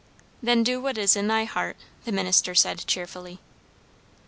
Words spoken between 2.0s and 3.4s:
the minister said cheerfully.